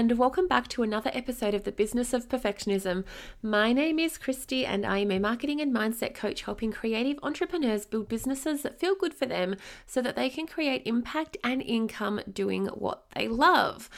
[0.00, 3.04] and welcome back to another episode of the Business of Perfectionism.
[3.42, 7.84] My name is Kristy, and I am a marketing and mindset coach helping creative entrepreneurs
[7.84, 9.56] build businesses that feel good for them
[9.86, 13.90] so that they can create impact and income doing what they love.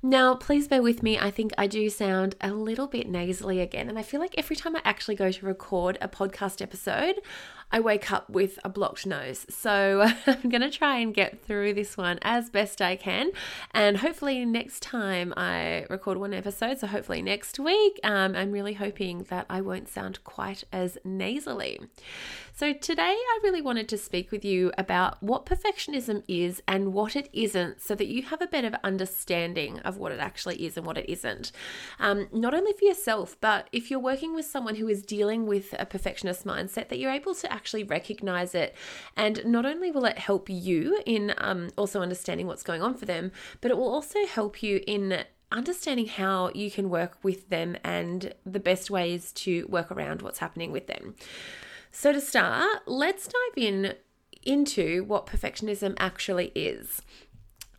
[0.00, 1.18] Now, please bear with me.
[1.18, 4.54] I think I do sound a little bit nasally again, and I feel like every
[4.54, 7.16] time I actually go to record a podcast episode,
[7.70, 9.46] I wake up with a blocked nose.
[9.50, 13.30] So I'm going to try and get through this one as best I can.
[13.72, 18.74] And hopefully, next time I record one episode, so hopefully next week, um, I'm really
[18.74, 21.80] hoping that I won't sound quite as nasally.
[22.54, 27.14] So, today I really wanted to speak with you about what perfectionism is and what
[27.14, 30.84] it isn't so that you have a better understanding of what it actually is and
[30.84, 31.52] what it isn't.
[32.00, 35.72] Um, not only for yourself, but if you're working with someone who is dealing with
[35.78, 38.76] a perfectionist mindset, that you're able to actually recognize it.
[39.16, 43.04] And not only will it help you in um, also understanding what's going on for
[43.04, 47.76] them, but it will also help you in understanding how you can work with them
[47.82, 51.16] and the best ways to work around what's happening with them.
[51.90, 53.94] So, to start, let's dive in
[54.44, 57.02] into what perfectionism actually is.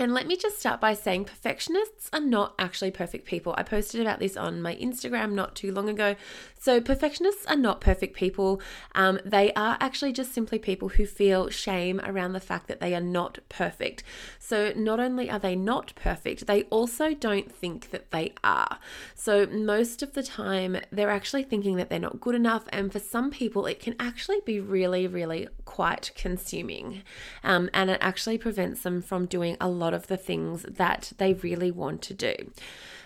[0.02, 3.53] And let me just start by saying perfectionists are not actually perfect people.
[3.58, 6.16] I posted about this on my Instagram not too long ago.
[6.58, 8.61] So, perfectionists are not perfect people.
[8.95, 12.95] Um, they are actually just simply people who feel shame around the fact that they
[12.95, 14.03] are not perfect.
[14.39, 18.80] So, not only are they not perfect, they also don't think that they are.
[19.16, 22.64] So, most of the time, they're actually thinking that they're not good enough.
[22.70, 27.03] And for some people, it can actually be really, really quite consuming.
[27.44, 31.34] Um, and it actually prevents them from doing a lot of the things that they
[31.34, 32.52] really want to do.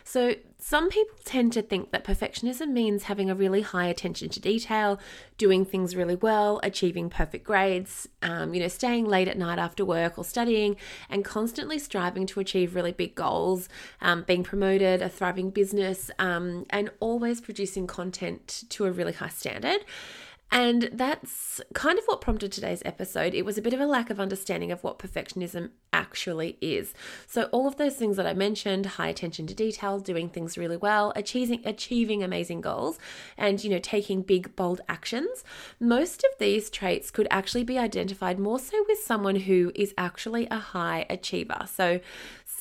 [0.04, 4.40] So, some people tend to think that perfectionism means having a really high attention to
[4.40, 5.00] detail,
[5.38, 9.84] doing things really well, achieving perfect grades, um, you know, staying late at night after
[9.84, 10.78] work or studying,
[11.10, 13.68] and constantly striving to achieve really big goals,
[14.02, 19.30] um, being promoted, a thriving business, um, and always producing content to a really high
[19.30, 19.84] standard.
[20.54, 23.34] And that's kind of what prompted today's episode.
[23.34, 26.94] It was a bit of a lack of understanding of what perfectionism actually is.
[27.26, 30.78] So all of those things that I mentioned, high attention to detail, doing things really
[30.78, 33.00] well, achieving achieving amazing goals,
[33.36, 35.44] and you know, taking big bold actions,
[35.80, 40.46] most of these traits could actually be identified more so with someone who is actually
[40.52, 41.66] a high achiever.
[41.68, 42.00] So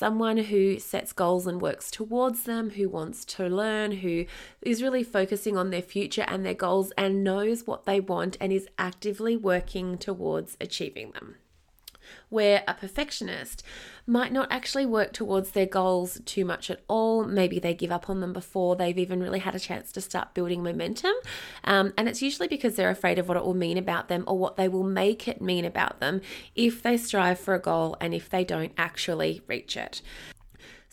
[0.02, 4.26] someone who sets goals and works towards them, who wants to learn, who
[4.60, 8.52] is really focusing on their future and their goals and knows what they want and
[8.52, 11.36] is actively working towards achieving them
[12.28, 13.62] where a perfectionist
[14.06, 17.24] might not actually work towards their goals too much at all.
[17.24, 20.34] Maybe they give up on them before they've even really had a chance to start
[20.34, 21.12] building momentum.
[21.64, 24.36] Um, and it's usually because they're afraid of what it will mean about them or
[24.38, 26.20] what they will make it mean about them
[26.54, 30.02] if they strive for a goal and if they don't actually reach it.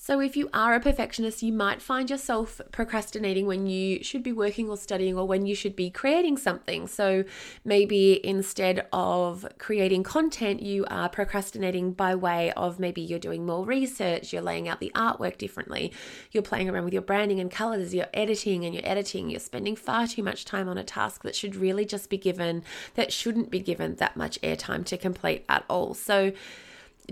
[0.09, 4.31] So, if you are a perfectionist, you might find yourself procrastinating when you should be
[4.31, 6.87] working or studying or when you should be creating something.
[6.87, 7.25] So,
[7.63, 13.63] maybe instead of creating content, you are procrastinating by way of maybe you're doing more
[13.63, 15.93] research, you're laying out the artwork differently,
[16.31, 19.75] you're playing around with your branding and colors, you're editing and you're editing, you're spending
[19.75, 22.63] far too much time on a task that should really just be given,
[22.95, 25.93] that shouldn't be given that much airtime to complete at all.
[25.93, 26.31] So,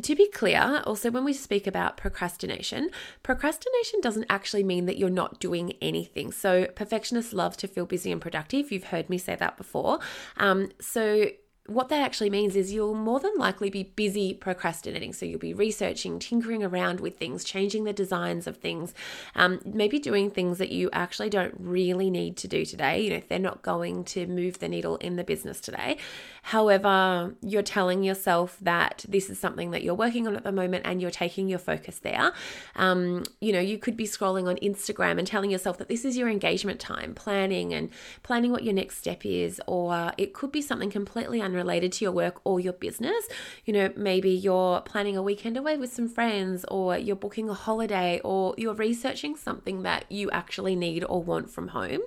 [0.03, 2.89] to be clear, also when we speak about procrastination,
[3.23, 6.31] procrastination doesn't actually mean that you're not doing anything.
[6.31, 8.71] So, perfectionists love to feel busy and productive.
[8.71, 9.99] You've heard me say that before.
[10.37, 11.27] Um, so,
[11.67, 15.11] what that actually means is you'll more than likely be busy procrastinating.
[15.11, 18.93] So you'll be researching, tinkering around with things, changing the designs of things,
[19.35, 23.01] um, maybe doing things that you actually don't really need to do today.
[23.01, 25.97] You know, if they're not going to move the needle in the business today.
[26.43, 30.83] However, you're telling yourself that this is something that you're working on at the moment
[30.85, 32.31] and you're taking your focus there.
[32.77, 36.15] Um, you know, you could be scrolling on Instagram and telling yourself that this is
[36.15, 37.89] your engagement time, planning and
[38.23, 42.05] planning what your next step is, or it could be something completely unrelated related to
[42.05, 43.27] your work or your business.
[43.65, 47.53] You know, maybe you're planning a weekend away with some friends, or you're booking a
[47.53, 52.01] holiday, or you're researching something that you actually need or want from home.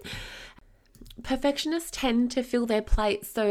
[1.22, 3.44] Perfectionists tend to fill their plate so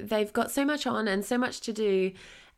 [0.00, 2.10] they've got so much on and so much to do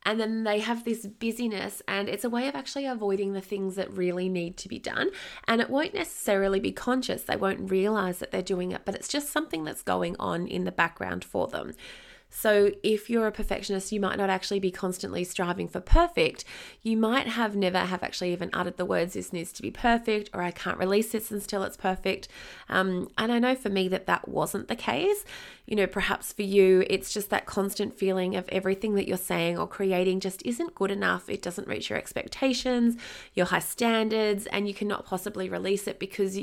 [0.07, 3.75] and then they have this busyness and it's a way of actually avoiding the things
[3.75, 5.09] that really need to be done.
[5.49, 7.23] And it won't necessarily be conscious.
[7.23, 10.63] They won't realize that they're doing it but it's just something that's going on in
[10.63, 11.73] the background for them
[12.29, 16.43] So, if you're a perfectionist, you might not actually be constantly striving for perfect.
[16.81, 20.29] You might have never have actually even uttered the words, This needs to be perfect,
[20.33, 22.27] or I can't release this until it's perfect.
[22.69, 25.23] Um, and I know for me that that wasn't the case.
[25.65, 29.57] You know, perhaps for you, it's just that constant feeling of everything that you're saying
[29.57, 31.29] or creating just isn't good enough.
[31.29, 32.97] It doesn't reach your expectations,
[33.33, 36.37] your high standards, and you cannot possibly release it because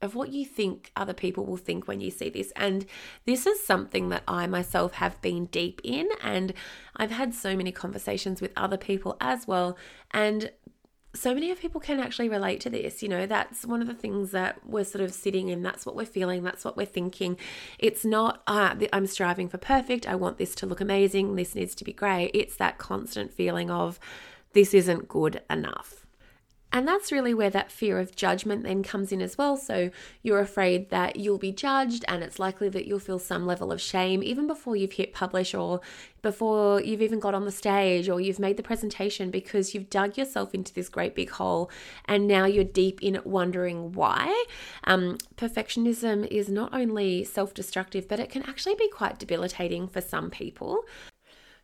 [0.00, 2.52] of what you think other people will think when you see this.
[2.54, 2.86] And
[3.26, 6.54] this is something that I myself have been deep in, and
[6.96, 9.76] I've had so many conversations with other people as well.
[10.12, 10.52] And
[11.14, 13.02] so many of people can actually relate to this.
[13.02, 15.62] You know, that's one of the things that we're sort of sitting in.
[15.62, 16.44] That's what we're feeling.
[16.44, 17.36] That's what we're thinking.
[17.78, 20.06] It's not, uh, I'm striving for perfect.
[20.06, 21.34] I want this to look amazing.
[21.34, 22.30] This needs to be great.
[22.34, 23.98] It's that constant feeling of,
[24.52, 26.06] this isn't good enough.
[26.72, 29.56] And that's really where that fear of judgment then comes in as well.
[29.56, 29.90] So
[30.22, 33.80] you're afraid that you'll be judged, and it's likely that you'll feel some level of
[33.80, 35.80] shame even before you've hit publish or
[36.20, 40.16] before you've even got on the stage or you've made the presentation because you've dug
[40.18, 41.70] yourself into this great big hole
[42.06, 44.44] and now you're deep in it wondering why.
[44.84, 50.00] Um, perfectionism is not only self destructive, but it can actually be quite debilitating for
[50.00, 50.84] some people.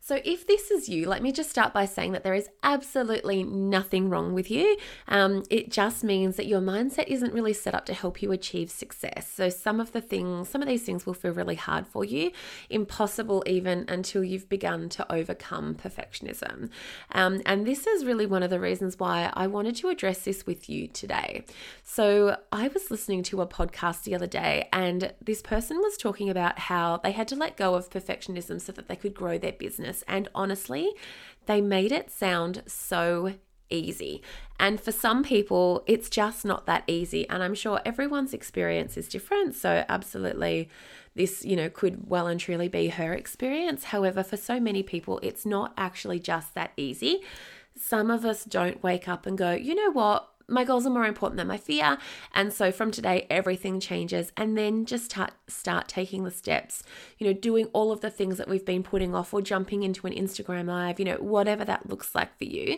[0.07, 3.41] So, if this is you, let me just start by saying that there is absolutely
[3.41, 4.77] nothing wrong with you.
[5.07, 8.69] Um, it just means that your mindset isn't really set up to help you achieve
[8.69, 9.27] success.
[9.27, 12.31] So, some of the things, some of these things will feel really hard for you,
[12.69, 16.69] impossible even until you've begun to overcome perfectionism.
[17.11, 20.45] Um, and this is really one of the reasons why I wanted to address this
[20.45, 21.45] with you today.
[21.83, 26.29] So, I was listening to a podcast the other day, and this person was talking
[26.29, 29.51] about how they had to let go of perfectionism so that they could grow their
[29.51, 30.03] business business.
[30.07, 30.93] And honestly,
[31.45, 33.33] they made it sound so
[33.69, 34.21] easy.
[34.59, 37.27] And for some people, it's just not that easy.
[37.29, 39.55] And I'm sure everyone's experience is different.
[39.55, 40.69] So, absolutely,
[41.15, 43.85] this, you know, could well and truly be her experience.
[43.85, 47.21] However, for so many people, it's not actually just that easy.
[47.77, 50.29] Some of us don't wake up and go, you know what?
[50.47, 51.97] My goals are more important than my fear.
[52.33, 54.31] And so from today, everything changes.
[54.37, 56.83] And then just start, start taking the steps,
[57.17, 60.07] you know, doing all of the things that we've been putting off or jumping into
[60.07, 62.77] an Instagram live, you know, whatever that looks like for you.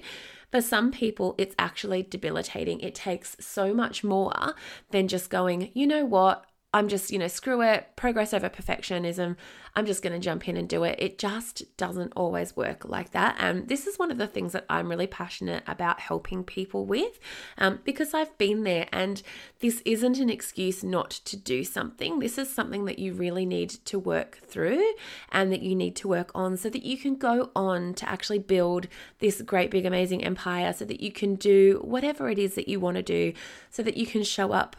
[0.51, 2.79] For some people, it's actually debilitating.
[2.79, 4.55] It takes so much more
[4.91, 6.45] than just going, you know what?
[6.73, 9.37] I'm just, you know, screw it, progress over perfectionism.
[9.75, 10.97] I'm just going to jump in and do it.
[10.99, 13.37] It just doesn't always work like that.
[13.39, 17.19] And this is one of the things that I'm really passionate about helping people with
[17.57, 19.23] um, because I've been there and
[19.59, 22.19] this isn't an excuse not to do something.
[22.19, 24.93] This is something that you really need to work through
[25.31, 28.39] and that you need to work on so that you can go on to actually
[28.39, 28.87] build
[29.19, 32.79] this great, big, amazing empire so that you can do whatever it is that you
[32.79, 33.31] want to do
[33.69, 34.75] so that you can show up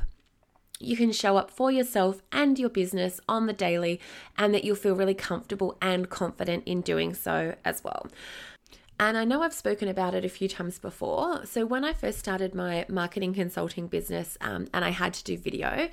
[0.81, 4.01] you can show up for yourself and your business on the daily,
[4.37, 8.07] and that you'll feel really comfortable and confident in doing so as well.
[9.01, 11.47] And I know I've spoken about it a few times before.
[11.47, 15.39] So, when I first started my marketing consulting business um, and I had to do
[15.39, 15.89] video,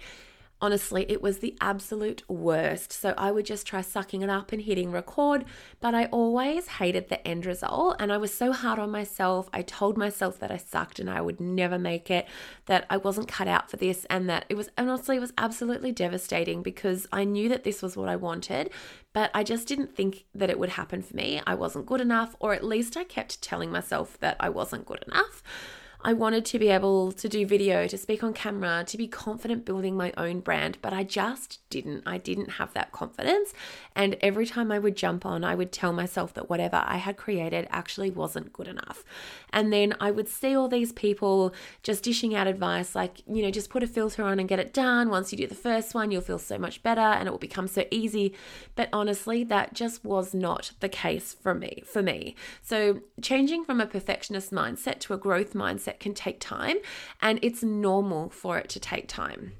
[0.61, 2.93] Honestly, it was the absolute worst.
[2.93, 5.43] So I would just try sucking it up and hitting record,
[5.81, 7.97] but I always hated the end result.
[7.99, 9.49] And I was so hard on myself.
[9.51, 12.25] I told myself that I sucked and I would never make it,
[12.67, 15.91] that I wasn't cut out for this, and that it was honestly, it was absolutely
[15.91, 18.69] devastating because I knew that this was what I wanted,
[19.11, 21.41] but I just didn't think that it would happen for me.
[21.45, 25.03] I wasn't good enough, or at least I kept telling myself that I wasn't good
[25.05, 25.43] enough.
[26.05, 29.65] I wanted to be able to do video, to speak on camera, to be confident
[29.65, 32.03] building my own brand, but I just didn't.
[32.05, 33.55] I didn't have that confidence.
[33.95, 37.17] And every time I would jump on, I would tell myself that whatever I had
[37.17, 39.03] created actually wasn't good enough.
[39.51, 43.49] And then I would see all these people just dishing out advice like, you know,
[43.49, 45.09] just put a filter on and get it done.
[45.09, 47.67] Once you do the first one, you'll feel so much better and it will become
[47.67, 48.35] so easy.
[48.75, 52.35] But honestly, that just was not the case for me, for me.
[52.61, 56.77] So changing from a perfectionist mindset to a growth mindset can take time
[57.21, 59.53] and it's normal for it to take time.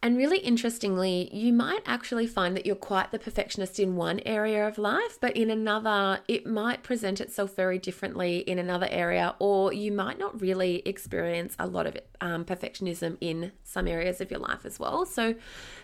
[0.00, 4.64] And really interestingly, you might actually find that you're quite the perfectionist in one area
[4.66, 9.72] of life, but in another, it might present itself very differently in another area, or
[9.72, 14.38] you might not really experience a lot of um, perfectionism in some areas of your
[14.38, 15.04] life as well.
[15.04, 15.34] So,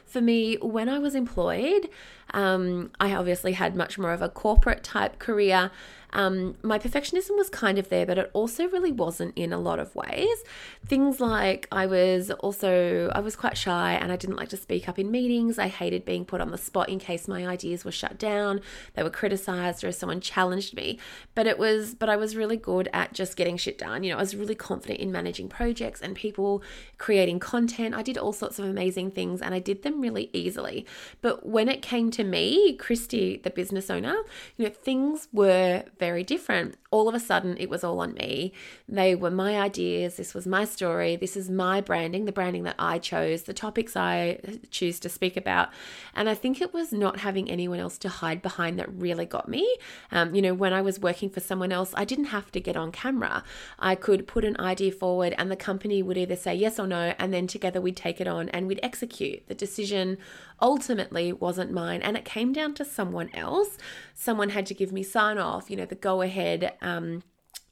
[0.04, 1.88] for me, when I was employed,
[2.32, 5.72] um, I obviously had much more of a corporate type career.
[6.14, 9.78] Um, my perfectionism was kind of there, but it also really wasn't in a lot
[9.78, 10.38] of ways.
[10.86, 14.88] Things like I was also I was quite shy and I didn't like to speak
[14.88, 15.58] up in meetings.
[15.58, 18.60] I hated being put on the spot in case my ideas were shut down,
[18.94, 20.98] they were criticized, or if someone challenged me.
[21.34, 24.04] But it was but I was really good at just getting shit done.
[24.04, 26.62] You know, I was really confident in managing projects and people,
[26.98, 27.94] creating content.
[27.94, 30.86] I did all sorts of amazing things and I did them really easily.
[31.20, 34.16] But when it came to me, Kristy, the business owner,
[34.56, 36.76] you know, things were very different.
[36.90, 38.52] All of a sudden, it was all on me.
[38.88, 40.16] They were my ideas.
[40.16, 41.16] This was my story.
[41.16, 44.38] This is my branding, the branding that I chose, the topics I
[44.70, 45.70] choose to speak about.
[46.14, 49.48] And I think it was not having anyone else to hide behind that really got
[49.48, 49.64] me.
[50.12, 52.76] Um, you know, when I was working for someone else, I didn't have to get
[52.76, 53.42] on camera.
[53.78, 57.14] I could put an idea forward, and the company would either say yes or no,
[57.18, 59.48] and then together we'd take it on and we'd execute.
[59.48, 60.18] The decision
[60.60, 63.76] ultimately wasn't mine, and it came down to someone else.
[64.14, 66.74] Someone had to give me sign off, you know, go ahead.
[66.80, 67.22] Um,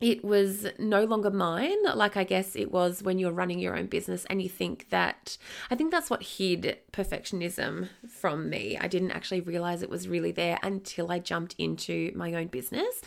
[0.02, 3.86] it was no longer mine, like I guess it was when you're running your own
[3.86, 5.38] business and you think that
[5.70, 8.76] I think that's what hid perfectionism from me.
[8.80, 13.00] I didn't actually realize it was really there until I jumped into my own business.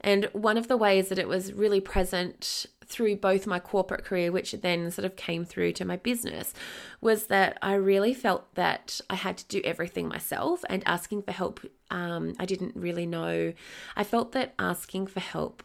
[0.00, 4.32] And one of the ways that it was really present through both my corporate career,
[4.32, 6.52] which then sort of came through to my business,
[7.00, 11.32] was that I really felt that I had to do everything myself and asking for
[11.32, 11.60] help.
[11.90, 13.52] Um, I didn't really know.
[13.96, 15.62] I felt that asking for help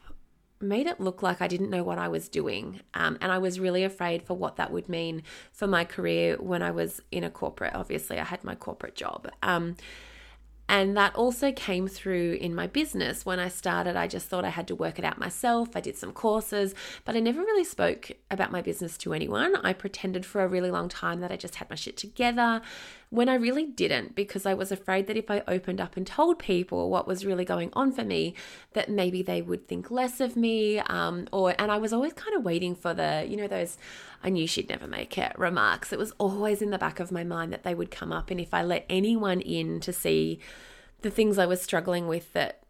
[0.62, 2.82] made it look like I didn't know what I was doing.
[2.94, 6.62] Um, and I was really afraid for what that would mean for my career when
[6.62, 7.75] I was in a corporate.
[7.75, 9.29] Obviously, I had my corporate job.
[9.44, 9.75] Um,
[10.67, 13.25] and that also came through in my business.
[13.25, 15.69] When I started, I just thought I had to work it out myself.
[15.75, 19.55] I did some courses, but I never really spoke about my business to anyone.
[19.57, 22.62] I pretended for a really long time that I just had my shit together
[23.15, 26.39] when I really didn't because I was afraid that if I opened up and told
[26.39, 28.36] people what was really going on for me,
[28.74, 30.79] that maybe they would think less of me.
[30.79, 33.77] Um, or and I was always kind of waiting for the, you know, those
[34.24, 35.93] I knew she'd never make it remarks.
[35.93, 38.31] It was always in the back of my mind that they would come up.
[38.31, 40.39] And if I let anyone in to see
[41.01, 42.63] the things I was struggling with, that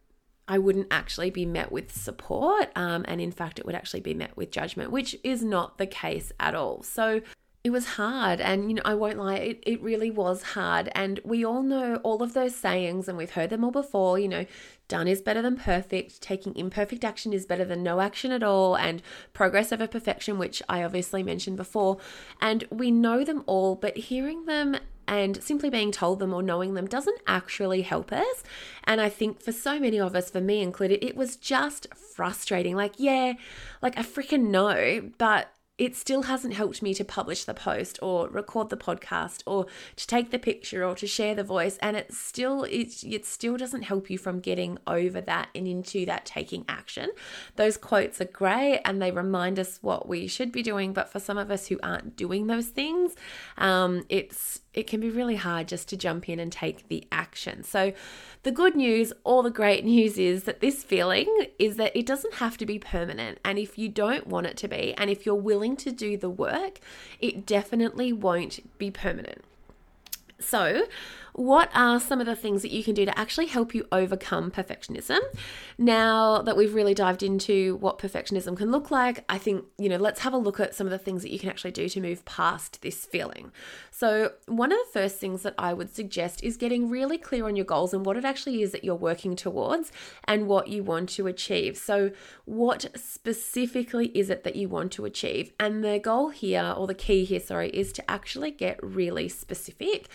[0.48, 2.70] I wouldn't actually be met with support.
[2.76, 5.86] Um, and in fact, it would actually be met with judgment, which is not the
[5.86, 6.82] case at all.
[6.82, 7.20] So,
[7.66, 11.18] it was hard and you know i won't lie it, it really was hard and
[11.24, 14.46] we all know all of those sayings and we've heard them all before you know
[14.86, 18.76] done is better than perfect taking imperfect action is better than no action at all
[18.76, 21.98] and progress over perfection which i obviously mentioned before
[22.40, 24.76] and we know them all but hearing them
[25.08, 28.42] and simply being told them or knowing them doesn't actually help us.
[28.82, 32.74] And I think for so many of us, for me included, it was just frustrating.
[32.74, 33.34] Like, yeah,
[33.80, 38.28] like I freaking know, but it still hasn't helped me to publish the post or
[38.28, 39.66] record the podcast or
[39.96, 41.76] to take the picture or to share the voice.
[41.78, 46.06] And it still it, it still doesn't help you from getting over that and into
[46.06, 47.10] that taking action.
[47.56, 50.92] Those quotes are great and they remind us what we should be doing.
[50.92, 53.14] But for some of us who aren't doing those things
[53.58, 57.64] um, it's it can be really hard just to jump in and take the action.
[57.64, 57.92] So,
[58.42, 61.26] the good news or the great news is that this feeling
[61.58, 63.38] is that it doesn't have to be permanent.
[63.44, 66.30] And if you don't want it to be, and if you're willing to do the
[66.30, 66.78] work,
[67.18, 69.42] it definitely won't be permanent.
[70.38, 70.86] So,
[71.36, 74.50] what are some of the things that you can do to actually help you overcome
[74.50, 75.18] perfectionism?
[75.76, 79.98] Now that we've really dived into what perfectionism can look like, I think, you know,
[79.98, 82.00] let's have a look at some of the things that you can actually do to
[82.00, 83.52] move past this feeling.
[83.90, 87.54] So, one of the first things that I would suggest is getting really clear on
[87.54, 89.92] your goals and what it actually is that you're working towards
[90.24, 91.76] and what you want to achieve.
[91.76, 92.12] So,
[92.46, 95.52] what specifically is it that you want to achieve?
[95.60, 100.08] And the goal here, or the key here, sorry, is to actually get really specific.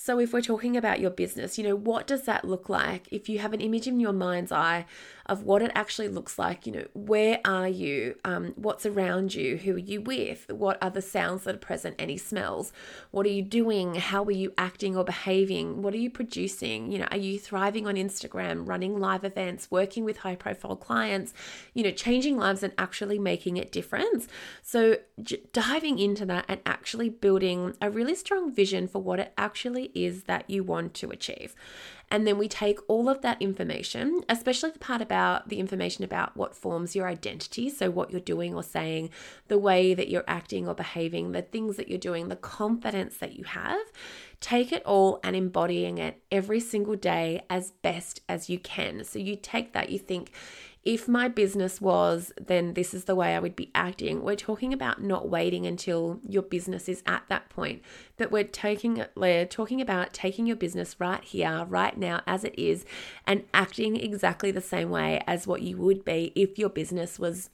[0.00, 3.08] So, if we're talking about your business, you know, what does that look like?
[3.10, 4.86] If you have an image in your mind's eye
[5.28, 6.66] of what it actually looks like.
[6.66, 8.16] You know, where are you?
[8.24, 9.58] Um, what's around you?
[9.58, 10.50] Who are you with?
[10.50, 11.96] What are the sounds that are present?
[11.98, 12.72] Any smells?
[13.10, 13.96] What are you doing?
[13.96, 15.82] How are you acting or behaving?
[15.82, 16.90] What are you producing?
[16.90, 21.34] You know, are you thriving on Instagram, running live events, working with high profile clients?
[21.74, 24.28] You know, changing lives and actually making a difference.
[24.62, 24.96] So,
[25.52, 30.24] diving into that and actually building a really strong vision for what it actually is
[30.24, 31.54] that you want to achieve.
[32.10, 36.36] And then we take all of that information, especially the part about the information about
[36.36, 37.68] what forms your identity.
[37.68, 39.10] So, what you're doing or saying,
[39.48, 43.36] the way that you're acting or behaving, the things that you're doing, the confidence that
[43.36, 43.80] you have.
[44.40, 49.04] Take it all and embodying it every single day as best as you can.
[49.04, 50.32] So, you take that, you think,
[50.88, 54.22] if my business was, then this is the way I would be acting.
[54.22, 57.82] We're talking about not waiting until your business is at that point,
[58.16, 62.58] but we're taking we're talking about taking your business right here, right now as it
[62.58, 62.86] is
[63.26, 67.50] and acting exactly the same way as what you would be if your business was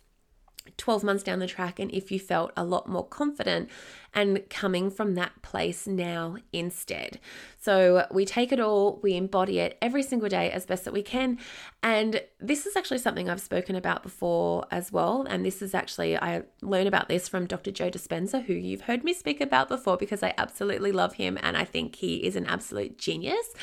[0.76, 3.68] 12 months down the track and if you felt a lot more confident
[4.14, 7.18] and coming from that place now instead.
[7.60, 11.02] So we take it all, we embody it every single day as best that we
[11.02, 11.38] can.
[11.82, 15.26] And this is actually something I've spoken about before as well.
[15.28, 17.70] And this is actually, I learned about this from Dr.
[17.70, 21.56] Joe Dispenza, who you've heard me speak about before because I absolutely love him and
[21.56, 23.54] I think he is an absolute genius.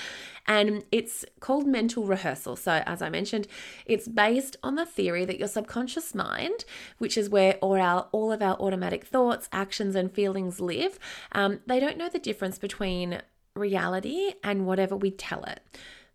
[0.47, 2.55] And it's called mental rehearsal.
[2.55, 3.47] So, as I mentioned,
[3.85, 6.65] it's based on the theory that your subconscious mind,
[6.97, 10.99] which is where all our all of our automatic thoughts, actions, and feelings live,
[11.31, 13.21] um, they don't know the difference between
[13.55, 15.61] reality and whatever we tell it.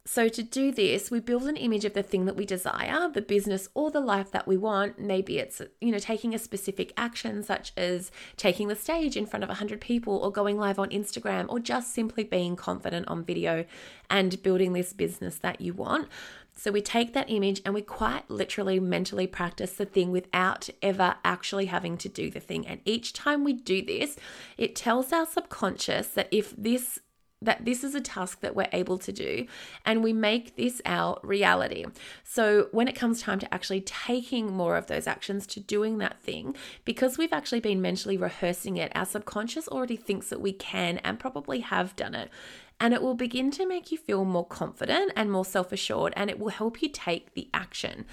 [0.09, 3.21] So, to do this, we build an image of the thing that we desire, the
[3.21, 5.01] business or the life that we want.
[5.01, 9.43] Maybe it's, you know, taking a specific action, such as taking the stage in front
[9.43, 13.65] of 100 people, or going live on Instagram, or just simply being confident on video
[14.09, 16.07] and building this business that you want.
[16.55, 21.17] So, we take that image and we quite literally mentally practice the thing without ever
[21.25, 22.65] actually having to do the thing.
[22.65, 24.17] And each time we do this,
[24.57, 27.01] it tells our subconscious that if this
[27.43, 29.47] that this is a task that we're able to do
[29.85, 31.85] and we make this our reality.
[32.25, 36.19] So when it comes time to actually taking more of those actions to doing that
[36.21, 40.99] thing, because we've actually been mentally rehearsing it, our subconscious already thinks that we can
[40.99, 42.31] and probably have done it.
[42.79, 46.29] And it will begin to make you feel more confident and more self assured, and
[46.29, 48.05] it will help you take the action.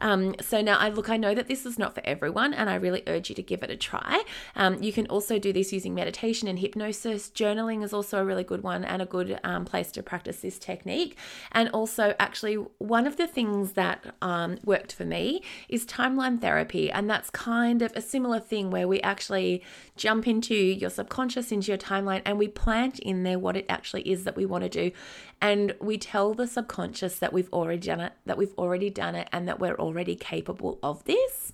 [0.00, 2.76] Um, so now I look, I know that this is not for everyone, and I
[2.76, 4.22] really urge you to give it a try.
[4.56, 7.30] Um, you can also do this using meditation and hypnosis.
[7.30, 10.58] Journaling is also a really good one and a good um, place to practice this
[10.58, 11.16] technique.
[11.52, 16.90] And also, actually, one of the things that um, worked for me is timeline therapy,
[16.90, 19.62] and that's kind of a similar thing where we actually
[19.96, 24.02] jump into your subconscious, into your timeline, and we plant in there what it actually
[24.02, 24.92] is that we want to do
[25.40, 29.28] and we tell the subconscious that we've already done it that we've already done it
[29.32, 31.52] and that we're already capable of this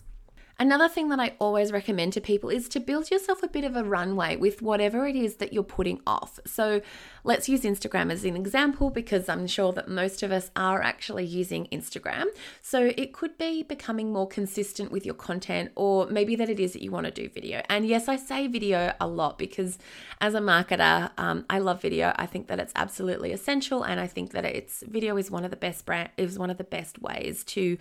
[0.58, 3.74] Another thing that I always recommend to people is to build yourself a bit of
[3.74, 6.38] a runway with whatever it is that you're putting off.
[6.46, 6.80] So
[7.24, 11.24] let's use Instagram as an example because I'm sure that most of us are actually
[11.24, 12.26] using Instagram.
[12.62, 16.72] So it could be becoming more consistent with your content, or maybe that it is
[16.74, 17.60] that you want to do video.
[17.68, 19.76] And yes, I say video a lot because
[20.20, 22.12] as a marketer, um, I love video.
[22.14, 25.50] I think that it's absolutely essential, and I think that it's video is one of
[25.50, 27.76] the best brand is one of the best ways to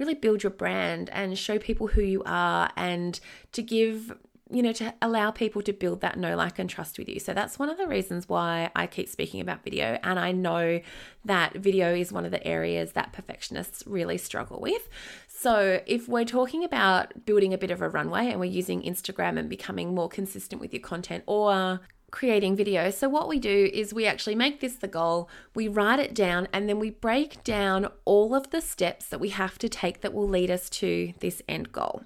[0.00, 3.20] really build your brand and show people who you are and
[3.52, 4.12] to give
[4.52, 7.20] you know, to allow people to build that know, like, and trust with you.
[7.20, 9.98] So that's one of the reasons why I keep speaking about video.
[10.02, 10.80] And I know
[11.24, 14.88] that video is one of the areas that perfectionists really struggle with.
[15.28, 19.38] So if we're talking about building a bit of a runway and we're using Instagram
[19.38, 22.94] and becoming more consistent with your content or creating videos.
[22.94, 26.48] So, what we do is we actually make this the goal, we write it down,
[26.52, 30.14] and then we break down all of the steps that we have to take that
[30.14, 32.02] will lead us to this end goal.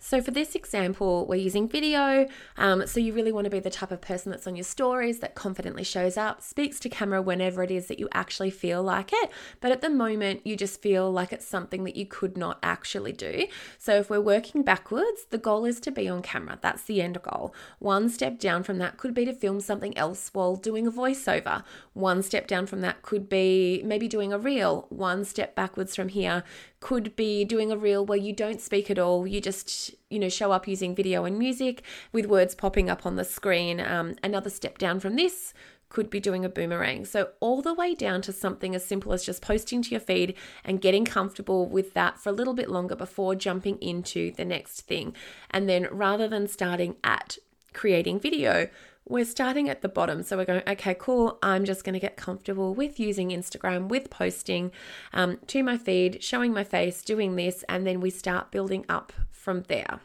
[0.00, 2.28] So, for this example, we're using video.
[2.56, 5.18] Um, so, you really want to be the type of person that's on your stories
[5.18, 9.10] that confidently shows up, speaks to camera whenever it is that you actually feel like
[9.12, 9.30] it.
[9.60, 13.12] But at the moment, you just feel like it's something that you could not actually
[13.12, 13.48] do.
[13.76, 16.60] So, if we're working backwards, the goal is to be on camera.
[16.62, 17.52] That's the end goal.
[17.80, 21.64] One step down from that could be to film something else while doing a voiceover.
[21.94, 24.86] One step down from that could be maybe doing a reel.
[24.90, 26.44] One step backwards from here
[26.80, 29.26] could be doing a reel where you don't speak at all.
[29.26, 33.16] You just, you know, show up using video and music with words popping up on
[33.16, 33.80] the screen.
[33.80, 35.52] Um, another step down from this
[35.88, 37.04] could be doing a boomerang.
[37.04, 40.34] So, all the way down to something as simple as just posting to your feed
[40.64, 44.82] and getting comfortable with that for a little bit longer before jumping into the next
[44.82, 45.14] thing.
[45.50, 47.38] And then rather than starting at
[47.72, 48.68] creating video,
[49.08, 50.22] we're starting at the bottom.
[50.22, 51.38] So we're going, okay, cool.
[51.42, 54.70] I'm just going to get comfortable with using Instagram, with posting
[55.12, 59.12] um, to my feed, showing my face, doing this, and then we start building up
[59.30, 60.00] from there.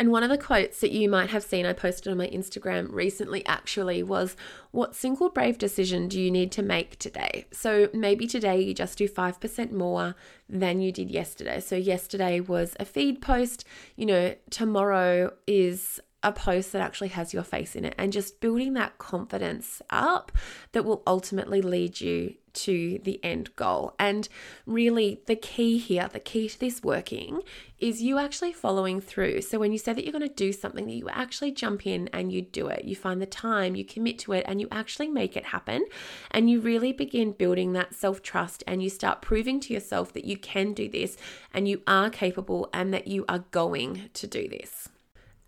[0.00, 2.90] And one of the quotes that you might have seen I posted on my Instagram
[2.90, 4.34] recently actually was
[4.70, 7.44] what single brave decision do you need to make today?
[7.52, 10.16] So maybe today you just do 5% more
[10.48, 11.60] than you did yesterday.
[11.60, 17.32] So yesterday was a feed post, you know, tomorrow is a post that actually has
[17.32, 20.32] your face in it and just building that confidence up
[20.72, 23.94] that will ultimately lead you to the end goal.
[23.98, 24.28] And
[24.66, 27.42] really, the key here, the key to this working
[27.78, 29.42] is you actually following through.
[29.42, 32.08] So, when you say that you're going to do something, that you actually jump in
[32.12, 35.08] and you do it, you find the time, you commit to it, and you actually
[35.08, 35.84] make it happen.
[36.30, 40.24] And you really begin building that self trust and you start proving to yourself that
[40.24, 41.16] you can do this
[41.54, 44.89] and you are capable and that you are going to do this.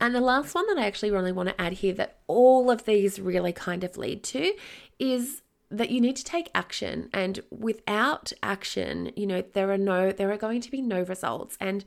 [0.03, 2.87] And the last one that I actually really want to add here that all of
[2.87, 4.53] these really kind of lead to
[4.99, 7.09] is that you need to take action.
[7.15, 11.57] And without action you know there are no there are going to be no results.
[11.61, 11.85] And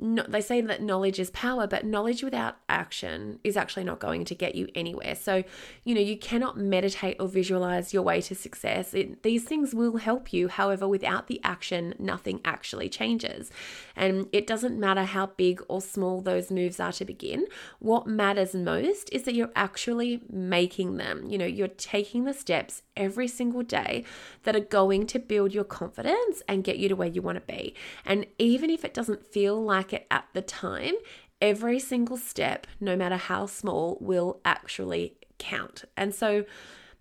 [0.00, 4.24] no, they say that knowledge is power, but knowledge without action is actually not going
[4.24, 5.14] to get you anywhere.
[5.14, 5.44] So,
[5.84, 8.94] you know, you cannot meditate or visualize your way to success.
[8.94, 10.48] It, these things will help you.
[10.48, 13.50] However, without the action, nothing actually changes.
[13.94, 17.46] And it doesn't matter how big or small those moves are to begin.
[17.78, 21.28] What matters most is that you're actually making them.
[21.28, 24.04] You know, you're taking the steps every single day
[24.42, 27.52] that are going to build your confidence and get you to where you want to
[27.52, 27.74] be.
[28.04, 30.94] And even if it doesn't feel like it at the time,
[31.40, 35.84] every single step, no matter how small, will actually count.
[35.96, 36.44] And so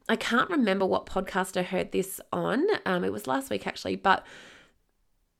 [0.08, 2.66] I can't remember what podcast I heard this on.
[2.86, 4.26] Um, it was last week actually, but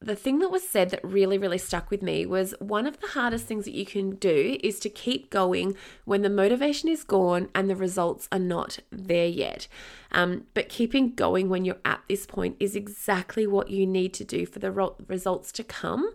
[0.02, 3.08] the thing that was said that really, really stuck with me was one of the
[3.08, 7.50] hardest things that you can do is to keep going when the motivation is gone
[7.54, 9.68] and the results are not there yet.
[10.12, 14.24] Um, but keeping going when you're at this point is exactly what you need to
[14.24, 14.72] do for the
[15.08, 16.10] results to come.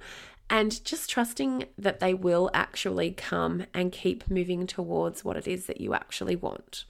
[0.51, 5.67] And just trusting that they will actually come and keep moving towards what it is
[5.67, 6.85] that you actually want.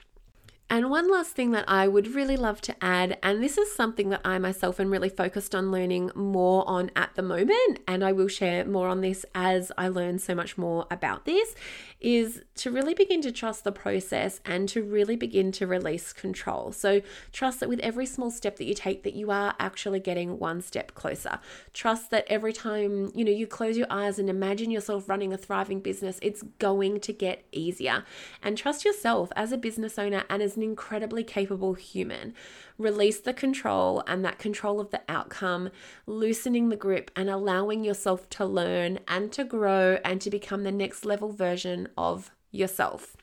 [0.67, 4.09] And one last thing that I would really love to add, and this is something
[4.09, 8.11] that I myself am really focused on learning more on at the moment, and I
[8.11, 11.53] will share more on this as I learn so much more about this,
[12.01, 16.71] is to really begin to trust the process and to really begin to release control.
[16.71, 17.01] So
[17.31, 20.61] trust that with every small step that you take that you are actually getting one
[20.61, 21.39] step closer.
[21.73, 25.37] Trust that every time, you know, you close your eyes and imagine yourself running a
[25.37, 28.03] thriving business, it's going to get easier.
[28.41, 32.33] And trust yourself as a business owner and as an incredibly capable human.
[32.77, 35.69] Release the control and that control of the outcome,
[36.05, 40.71] loosening the grip and allowing yourself to learn and to grow and to become the
[40.71, 43.14] next level version of yourself.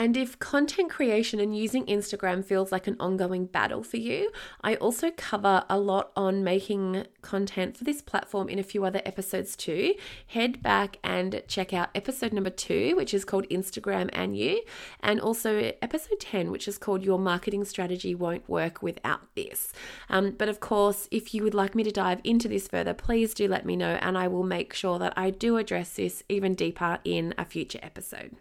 [0.00, 4.30] And if content creation and using Instagram feels like an ongoing battle for you,
[4.62, 9.02] I also cover a lot on making content for this platform in a few other
[9.04, 9.94] episodes too.
[10.28, 14.62] Head back and check out episode number two, which is called Instagram and You,
[15.00, 19.70] and also episode 10, which is called Your Marketing Strategy Won't Work Without This.
[20.08, 23.34] Um, but of course, if you would like me to dive into this further, please
[23.34, 26.54] do let me know, and I will make sure that I do address this even
[26.54, 28.34] deeper in a future episode.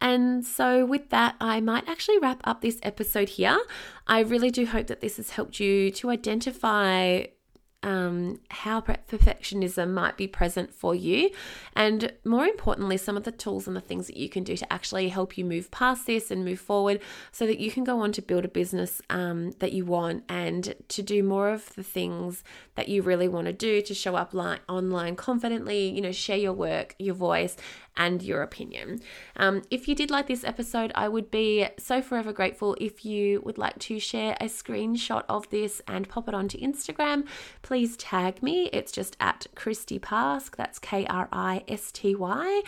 [0.00, 3.60] And so, with that, I might actually wrap up this episode here.
[4.06, 7.24] I really do hope that this has helped you to identify
[7.82, 11.30] um, how perfectionism might be present for you,
[11.74, 14.70] and more importantly, some of the tools and the things that you can do to
[14.70, 17.00] actually help you move past this and move forward
[17.32, 20.74] so that you can go on to build a business um, that you want and
[20.88, 24.34] to do more of the things that you really want to do to show up
[24.34, 27.56] online confidently, you know, share your work, your voice,
[28.00, 28.98] and your opinion.
[29.36, 33.42] Um, if you did like this episode, I would be so forever grateful if you
[33.44, 37.26] would like to share a screenshot of this and pop it onto Instagram.
[37.60, 38.70] Please tag me.
[38.72, 40.56] It's just at Kristy Pask.
[40.56, 42.62] That's K R I S T Y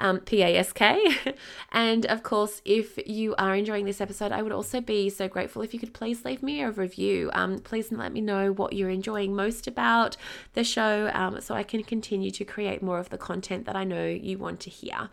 [0.00, 1.16] um, P A S K.
[1.72, 5.62] and of course, if you are enjoying this episode, I would also be so grateful
[5.62, 7.30] if you could please leave me a review.
[7.32, 10.16] Um, please let me know what you're enjoying most about
[10.54, 13.84] the show um, so I can continue to create more of the content that I
[13.84, 15.10] know you want to hear.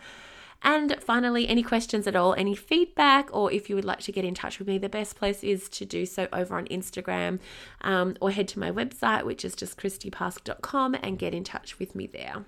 [0.64, 4.26] And finally, any questions at all, any feedback, or if you would like to get
[4.26, 7.40] in touch with me, the best place is to do so over on Instagram
[7.82, 11.94] um, or head to my website, which is just kristypask.com, and get in touch with
[11.94, 12.46] me there.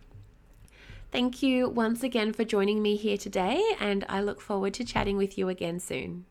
[1.12, 5.18] Thank you once again for joining me here today, and I look forward to chatting
[5.18, 6.26] with you again soon.